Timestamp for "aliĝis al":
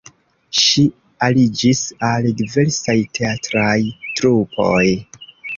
1.27-2.31